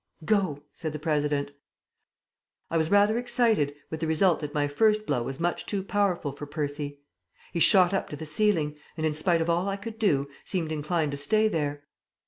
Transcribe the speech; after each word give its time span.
"Go!" 0.25 0.63
said 0.73 0.93
the 0.93 0.97
President. 0.97 1.51
I 2.71 2.77
was 2.77 2.89
rather 2.89 3.19
excited, 3.19 3.75
with 3.91 3.99
the 3.99 4.07
result 4.07 4.39
that 4.39 4.51
my 4.51 4.67
first 4.67 5.05
blow 5.05 5.21
was 5.21 5.39
much 5.39 5.67
too 5.67 5.83
powerful 5.83 6.31
for 6.31 6.47
Percy. 6.47 6.99
He 7.53 7.59
shot 7.59 7.93
up 7.93 8.09
to 8.09 8.15
the 8.15 8.25
ceiling 8.25 8.77
and, 8.97 9.05
in 9.05 9.13
spite 9.13 9.41
of 9.41 9.49
all 9.51 9.69
I 9.69 9.75
could 9.77 9.99
do, 9.99 10.27
seemed 10.43 10.71
inclined 10.71 11.11
to 11.11 11.17
stay 11.17 11.47
there. 11.47 11.83